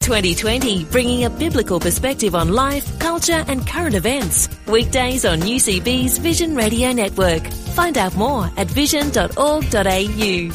[0.00, 4.48] 2020, bringing a biblical perspective on life, culture, and current events.
[4.66, 7.46] Weekdays on UCB's Vision Radio Network.
[7.74, 10.52] Find out more at vision.org.au.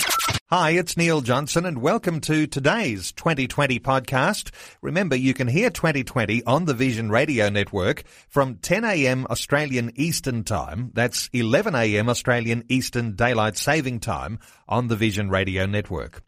[0.50, 4.50] Hi, it's Neil Johnson and welcome to today's 2020 podcast.
[4.82, 10.92] Remember, you can hear 2020 on the Vision Radio Network from 10am Australian Eastern Time.
[10.94, 16.24] That's 11am Australian Eastern Daylight Saving Time on the Vision Radio Network.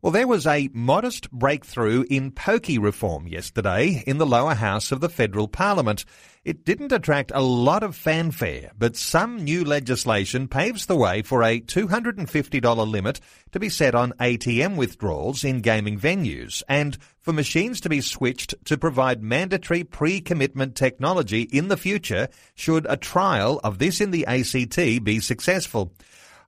[0.00, 5.00] Well, there was a modest breakthrough in pokey reform yesterday in the lower house of
[5.00, 6.04] the federal parliament.
[6.44, 11.44] It didn't attract a lot of fanfare, but some new legislation paves the way for
[11.44, 13.20] a $250 limit
[13.52, 18.54] to be set on ATM withdrawals in gaming venues and for machines to be switched
[18.64, 24.26] to provide mandatory pre-commitment technology in the future should a trial of this in the
[24.26, 25.92] ACT be successful.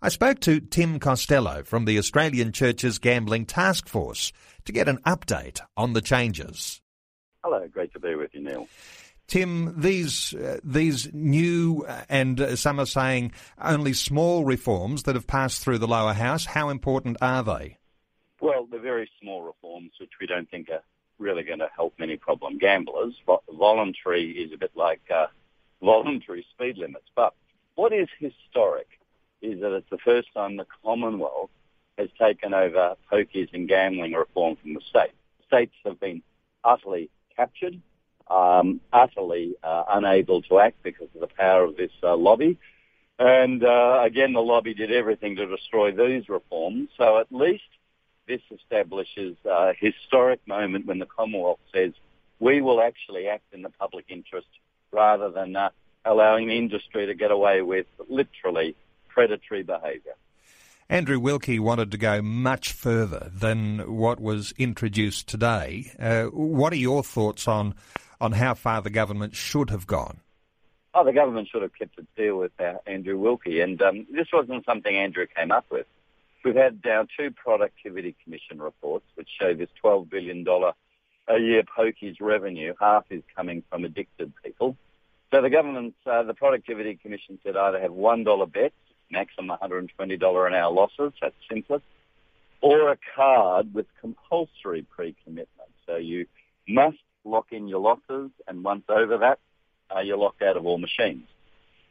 [0.05, 4.34] I spoke to Tim Costello from the Australian Churches Gambling Task Force
[4.66, 6.83] to get an update on the changes.
[7.42, 8.69] Hello, great to be with you, Neil.
[9.28, 15.14] Tim, these uh, these new uh, and uh, some are saying only small reforms that
[15.14, 16.44] have passed through the lower house.
[16.44, 17.78] How important are they?
[18.42, 20.82] Well, they're very small reforms, which we don't think are
[21.19, 23.14] really going to help many problem gamblers.
[23.50, 25.28] Voluntary is a bit like uh,
[25.80, 27.06] voluntary speed limits.
[27.16, 27.32] But
[27.75, 28.86] what is historic
[29.45, 31.50] is that it's the first time the Commonwealth
[31.98, 35.14] has taken over pokies and gambling reform from the states.
[35.47, 36.23] States have been
[36.64, 37.81] utterly captured,
[38.28, 42.59] um, utterly uh, unable to act because of the power of this uh, lobby.
[43.19, 46.89] And uh, again, the lobby did everything to destroy these reforms.
[46.98, 47.62] So at least
[48.27, 51.93] this establishes a historic moment when the Commonwealth says
[52.41, 54.49] we will actually act in the public interest
[54.91, 55.71] rather than uh,
[56.04, 58.75] allowing the industry to get away with literally
[59.14, 60.14] predatory behaviour.
[60.88, 65.92] Andrew Wilkie wanted to go much further than what was introduced today.
[65.98, 67.74] Uh, what are your thoughts on
[68.20, 70.20] on how far the government should have gone?
[70.94, 74.28] Oh, the government should have kept its deal with uh, Andrew Wilkie, and um, this
[74.32, 75.86] wasn't something Andrew came up with.
[76.44, 82.16] We've had now two Productivity Commission reports which show this $12 billion a year pokies
[82.20, 82.74] revenue.
[82.78, 84.76] Half is coming from addicted people.
[85.32, 88.74] So the government, uh, the Productivity Commission said either have $1 bets
[89.14, 91.84] maximum $120 an hour losses, that's simplest,
[92.60, 95.70] or a card with compulsory pre-commitment.
[95.86, 96.26] So you
[96.69, 99.38] must lock in your losses, and once over that,
[99.94, 101.26] uh, you're locked out of all machines.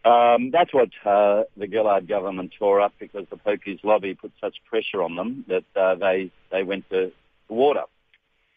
[0.06, 4.56] Um, that's what uh, the Gillard government tore up because the pokies lobby put such
[4.70, 7.12] pressure on them that uh, they they went to
[7.48, 7.84] water.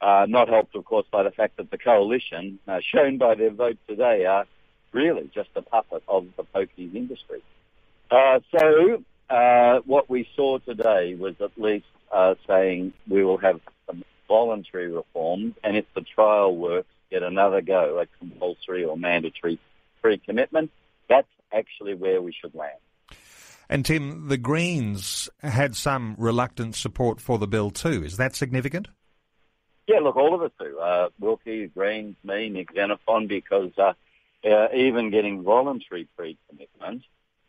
[0.00, 3.50] Uh, not helped, of course, by the fact that the coalition, uh, shown by their
[3.50, 4.44] vote today, are
[4.92, 7.42] really just a puppet of the pokies industry.
[8.10, 13.60] Uh, so uh, what we saw today was at least uh, saying we will have
[13.86, 19.58] some voluntary reforms, and if the trial works, get another go at compulsory or mandatory
[20.02, 20.70] pre-commitment.
[21.08, 22.78] That's actually where we should land.
[23.68, 28.04] And Tim, the Greens had some reluctant support for the bill too.
[28.04, 28.88] Is that significant?
[29.88, 30.78] Yeah, look, all of us do.
[30.78, 33.92] Uh, Wilkie, Greens, me, Nick Xenophon, because uh,
[34.48, 37.02] uh, even getting voluntary pre-commitment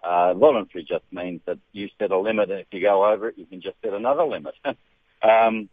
[0.04, 3.38] uh, voluntary just means that you set a limit, and if you go over it,
[3.38, 4.56] you can just set another limit.
[5.22, 5.70] um,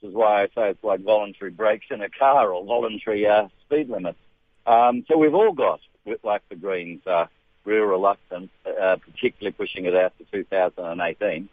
[0.00, 3.48] which is why I say it's like voluntary brakes in a car or voluntary uh,
[3.66, 4.18] speed limits.
[4.66, 5.80] Um, so we've all got,
[6.22, 7.26] like the Greens, uh,
[7.64, 11.48] real reluctance, uh, particularly pushing it out to 2018.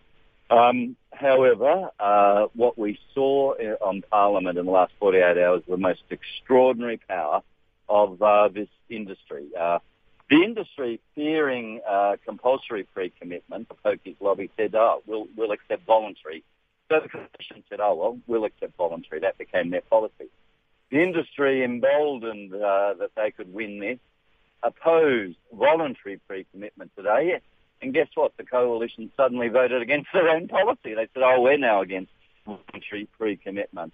[0.50, 5.78] Um, however, uh, what we saw uh, on Parliament in the last 48 hours was
[5.78, 7.42] the most extraordinary power
[7.90, 9.48] of uh, this industry.
[9.60, 9.80] Uh,
[10.30, 16.44] the industry, fearing uh, compulsory pre-commitment, the pokies lobby said, oh, we'll, we'll accept voluntary.
[16.90, 19.22] So the Commission said, oh, well, we'll accept voluntary.
[19.22, 20.30] That became their policy.
[20.92, 24.00] The industry, emboldened uh, that they could win this,
[24.64, 27.40] opposed voluntary pre-commitment today.
[27.82, 28.36] And guess what?
[28.38, 30.96] The coalition suddenly voted against their own policy.
[30.96, 32.12] They said, oh, we're now against
[32.46, 33.94] voluntary pre-commitment.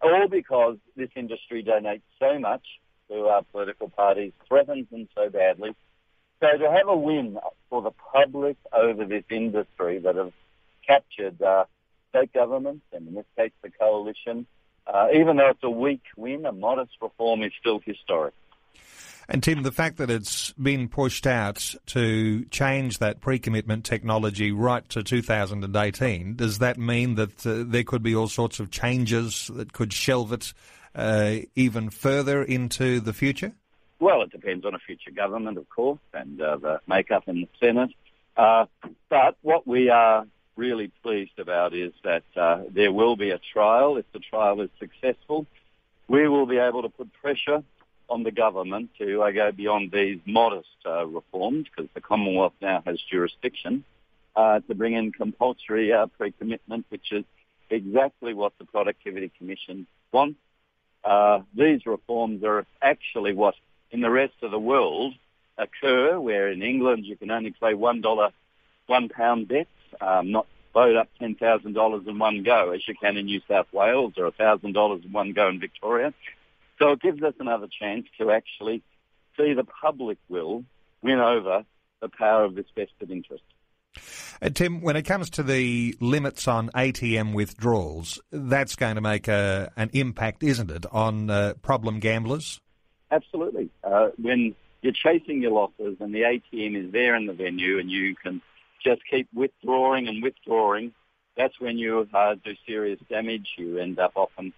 [0.00, 2.62] All because this industry donates so much
[3.08, 5.74] to our political parties threatens them so badly.
[6.40, 7.38] So to have a win
[7.68, 10.32] for the public over this industry that have
[10.86, 11.64] captured uh,
[12.10, 14.46] state governments, and in this case the coalition,
[14.86, 18.34] uh, even though it's a weak win, a modest reform is still historic.
[19.30, 24.88] And Tim, the fact that it's been pushed out to change that pre-commitment technology right
[24.88, 29.74] to 2018, does that mean that uh, there could be all sorts of changes that
[29.74, 30.54] could shelve it
[30.94, 33.52] uh, even further into the future?
[34.00, 37.48] Well, it depends on a future government, of course, and uh, the makeup in the
[37.58, 37.90] Senate.
[38.36, 38.66] Uh,
[39.08, 43.96] but what we are really pleased about is that uh, there will be a trial.
[43.96, 45.46] If the trial is successful,
[46.06, 47.62] we will be able to put pressure
[48.08, 52.82] on the government to uh, go beyond these modest uh, reforms, because the Commonwealth now
[52.86, 53.84] has jurisdiction,
[54.34, 57.24] uh, to bring in compulsory uh, pre-commitment, which is
[57.68, 60.38] exactly what the Productivity Commission wants.
[61.08, 63.54] Uh, these reforms are actually what,
[63.90, 65.14] in the rest of the world,
[65.56, 68.28] occur, where in England you can only play one dollar,
[68.86, 69.70] one pound bets,
[70.02, 73.40] um, not load up ten thousand dollars in one go, as you can in New
[73.48, 76.12] South Wales, or thousand dollars in one go in Victoria.
[76.78, 78.82] So it gives us another chance to actually
[79.36, 80.64] see the public will
[81.02, 81.64] win over
[82.02, 83.44] the power of this vested interest.
[84.40, 89.28] Uh, Tim, when it comes to the limits on ATM withdrawals, that's going to make
[89.28, 92.60] a, an impact, isn't it, on uh, problem gamblers?
[93.10, 93.70] Absolutely.
[93.82, 97.90] Uh, when you're chasing your losses and the ATM is there in the venue and
[97.90, 98.42] you can
[98.84, 100.92] just keep withdrawing and withdrawing,
[101.36, 103.48] that's when you uh, do serious damage.
[103.56, 104.52] You end up often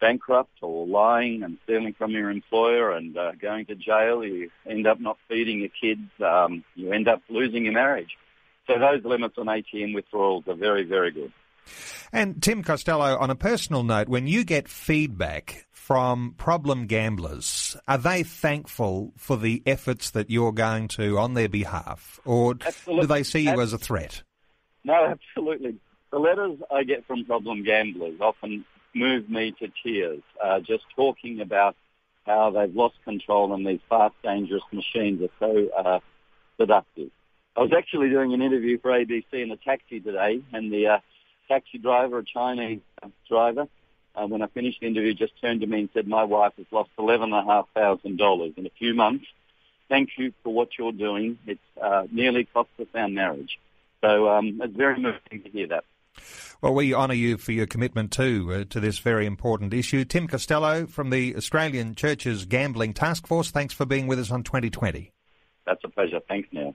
[0.00, 4.24] bankrupt or lying and stealing from your employer and uh, going to jail.
[4.24, 6.10] You end up not feeding your kids.
[6.24, 8.16] Um, you end up losing your marriage.
[8.66, 11.32] So those limits on ATM withdrawals are very, very good.
[12.12, 17.98] And Tim Costello, on a personal note, when you get feedback from problem gamblers, are
[17.98, 23.02] they thankful for the efforts that you're going to on their behalf, or absolutely.
[23.02, 24.22] do they see you as a threat?
[24.84, 25.76] No, absolutely.
[26.10, 28.64] The letters I get from problem gamblers often
[28.94, 31.76] move me to tears, uh, just talking about
[32.24, 36.00] how they've lost control and these fast, dangerous machines are so uh,
[36.58, 37.10] seductive.
[37.56, 40.98] I was actually doing an interview for ABC in a taxi today, and the uh,
[41.48, 42.80] taxi driver, a Chinese
[43.28, 43.66] driver,
[44.14, 46.66] uh, when I finished the interview, just turned to me and said, "My wife has
[46.70, 49.26] lost eleven and a half thousand dollars in a few months.
[49.88, 51.38] Thank you for what you're doing.
[51.46, 53.58] It's uh, nearly cost us our marriage."
[54.02, 55.84] So um, it's very moving to hear that.
[56.62, 60.04] Well, we honour you for your commitment too uh, to this very important issue.
[60.04, 63.50] Tim Costello from the Australian Churches Gambling Task Force.
[63.50, 65.12] Thanks for being with us on 2020.
[65.66, 66.20] That's a pleasure.
[66.28, 66.74] Thanks, Neil.